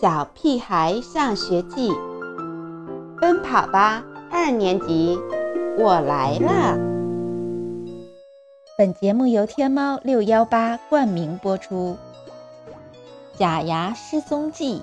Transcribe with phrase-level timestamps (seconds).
[0.00, 1.90] 小屁孩上学记，
[3.20, 5.18] 奔跑吧二年级，
[5.76, 6.78] 我来了。
[8.76, 11.96] 本节目由天猫六幺八冠名播出。
[13.36, 14.82] 假牙失踪记。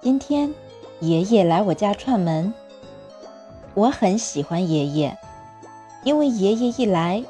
[0.00, 0.54] 今天
[1.00, 2.54] 爷爷来我家串门，
[3.74, 5.18] 我很喜欢爷爷，
[6.04, 7.24] 因为爷爷一来，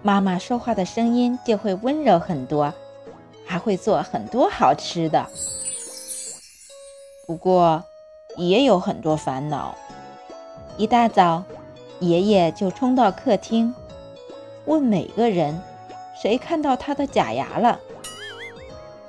[0.00, 2.72] 妈妈说话的声音就会温柔很多。
[3.48, 5.26] 还会做很多好吃的，
[7.26, 7.82] 不过
[8.36, 9.74] 也有很多烦恼。
[10.76, 11.42] 一大早，
[11.98, 13.74] 爷爷就冲到客厅，
[14.66, 15.58] 问每个人
[16.20, 17.80] ：“谁看到他的假牙了？”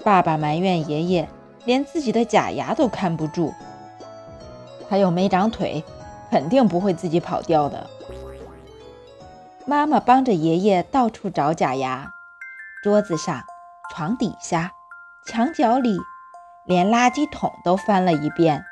[0.06, 1.28] 爸爸埋怨爷爷
[1.66, 3.54] 连自己的假牙都看不住，
[4.90, 5.84] 他又没长腿，
[6.32, 7.90] 肯定不会自己跑掉的。
[9.66, 12.10] 妈妈帮着爷爷到处找假牙，
[12.82, 13.44] 桌子上。
[13.90, 14.72] 床底下、
[15.26, 15.98] 墙角里，
[16.66, 18.64] 连垃圾桶都翻了一遍。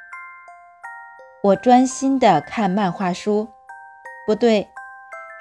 [1.43, 3.49] 我专心地看漫画书，
[4.25, 4.69] 不对，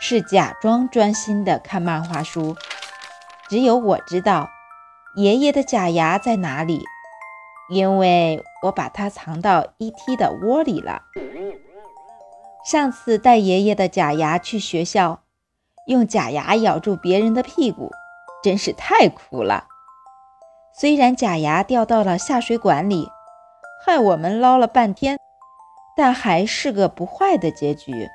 [0.00, 2.56] 是假装专心地看漫画书。
[3.48, 4.48] 只有我知道
[5.16, 6.82] 爷爷的假牙在哪里，
[7.70, 10.16] 因为我把它藏到 E.T.
[10.16, 11.02] 的窝里了。
[12.64, 15.20] 上次带爷爷的假牙去学校，
[15.86, 17.92] 用假牙咬住别人的屁股。
[18.47, 19.66] 真是太苦了。
[20.72, 23.08] 虽然假牙掉到了下水管里，
[23.84, 25.19] 害我们捞了半天，
[25.97, 28.08] 但还是个不坏的结局。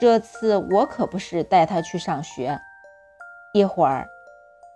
[0.00, 2.58] 这次我可不是带他去上学，
[3.54, 4.08] 一会儿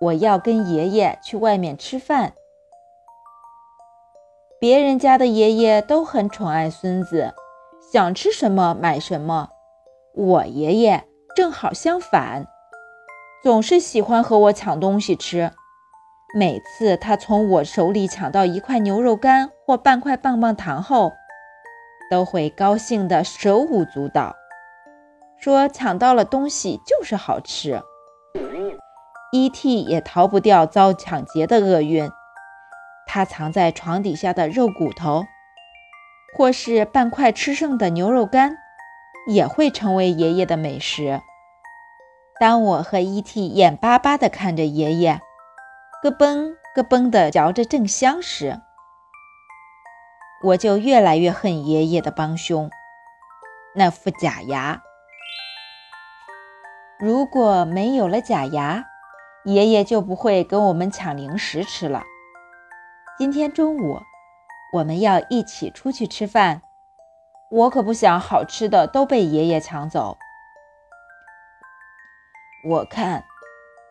[0.02, 2.34] 我要跟爷爷去外面吃饭。
[4.60, 7.34] 别人家的爷爷都很宠爱孙子，
[7.92, 9.48] 想吃什么买什么。
[10.14, 12.46] 我爷爷正好相反。
[13.42, 15.50] 总是喜欢和我抢东西吃，
[16.34, 21.12] 每次他从我手里抢到一块牛肉干或半块棒棒糖后，
[22.10, 24.36] 都会高兴得手舞足蹈，
[25.38, 27.80] 说抢到了东西就是好吃。
[29.32, 29.84] E.T.
[29.84, 32.10] 也逃不掉遭抢劫的厄运，
[33.06, 35.24] 他藏在床底下的肉骨头，
[36.36, 38.58] 或是半块吃剩的牛肉干，
[39.28, 41.22] 也会成为爷爷的美食。
[42.40, 43.48] 当我和 E.T.
[43.48, 45.20] 眼巴巴地看着爷爷
[46.02, 48.62] 咯嘣咯嘣地嚼着正香时，
[50.44, 52.70] 我就越来越恨爷爷的帮凶——
[53.76, 54.80] 那副假牙。
[56.98, 58.86] 如果没有了假牙，
[59.44, 62.04] 爷爷就不会跟我们抢零食吃了。
[63.18, 64.00] 今天中午
[64.72, 66.62] 我们要一起出去吃饭，
[67.50, 70.16] 我可不想好吃的都被爷爷抢走。
[72.64, 73.24] 我看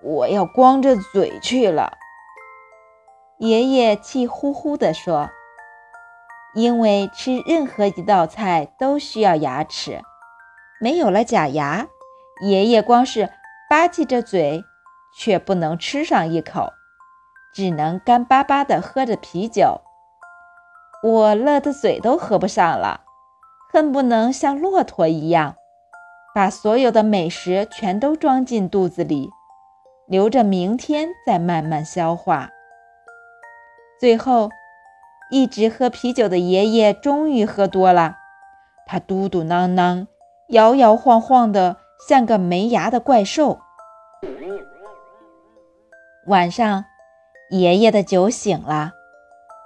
[0.02, 1.98] 我要光着嘴去了。”
[3.40, 5.30] 爷爷气呼呼地说
[6.54, 10.02] ，“因为吃任何一道菜都需要牙齿，
[10.82, 11.88] 没有了假牙，
[12.42, 13.30] 爷爷光是
[13.70, 14.64] 吧唧着嘴，
[15.18, 16.74] 却不能吃上一口，
[17.54, 19.82] 只能干巴巴地喝着啤酒。
[21.02, 23.02] 我乐得嘴都合不上了，
[23.72, 25.56] 恨不能像骆驼一样。”
[26.40, 29.30] 把所有的美食全都装进肚子里，
[30.08, 32.50] 留着明天再慢慢消化。
[34.00, 34.50] 最后，
[35.30, 38.16] 一直喝啤酒的爷爷终于喝多了，
[38.88, 40.08] 他嘟嘟囔囔、
[40.48, 41.76] 摇摇晃晃的，
[42.08, 43.60] 像个没牙的怪兽。
[46.28, 46.86] 晚上，
[47.50, 48.94] 爷爷的酒醒了，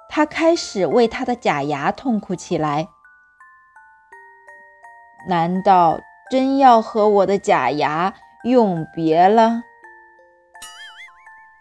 [0.09, 2.87] 他开始为他的假牙痛苦起来。
[5.29, 5.99] 难道？
[6.33, 9.61] 真要和我的假牙永别了？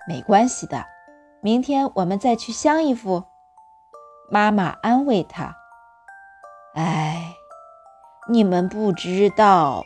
[0.08, 0.86] 没关系的，
[1.42, 3.24] 明天我们再去镶一副。
[4.30, 5.54] 妈妈安慰他。
[6.74, 7.34] 哎，
[8.30, 9.84] 你们不知道，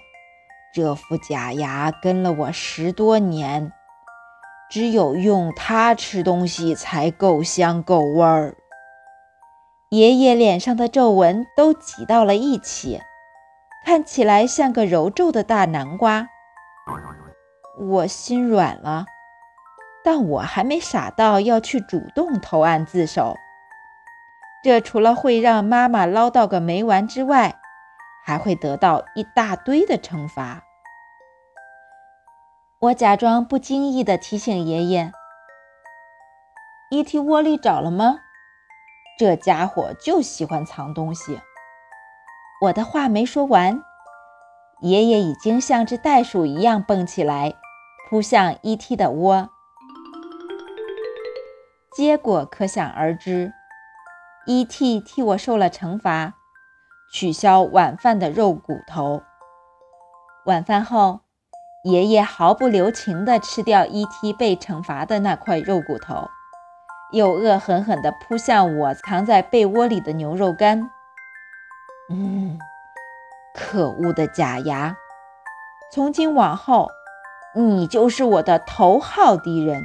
[0.73, 3.73] 这副假牙跟了我十多年，
[4.71, 8.57] 只有用它吃东西才够香够味儿。
[9.91, 13.01] 爷爷脸上的皱纹都挤到了一起。
[13.87, 16.29] 看起来像个揉皱的大南瓜，
[17.79, 19.07] 我心软了，
[20.03, 23.37] 但我还没傻到要去主动投案自首。
[24.65, 27.61] 这除了会让妈妈唠叨个没完之外，
[28.25, 30.65] 还会得到一大堆的惩罚。
[32.81, 35.13] 我假装不经意地提醒爷爷
[36.91, 37.21] ：“E.T.
[37.21, 38.19] 窝里找了吗？
[39.17, 41.41] 这家伙就喜欢藏东西。”
[42.63, 43.83] 我的话没说完，
[44.81, 47.55] 爷爷已经像只袋鼠一样蹦起来，
[48.09, 48.97] 扑向 E.T.
[48.97, 49.51] 的窝。
[51.95, 53.53] 结果可想而知。
[54.47, 55.01] E.T.
[55.01, 56.35] 替我受了惩罚，
[57.13, 59.23] 取消晚饭的肉骨头。
[60.47, 61.21] 晚饭后，
[61.85, 64.33] 爷爷毫不留情地吃掉 E.T.
[64.33, 66.31] 被惩罚的那块肉骨头，
[67.13, 70.91] 又恶狠狠地扑向我藏在被窝里的牛肉干。
[72.09, 72.59] 嗯，
[73.55, 74.97] 可恶的假牙！
[75.93, 76.89] 从今往后，
[77.55, 79.83] 你就是我的头号敌人。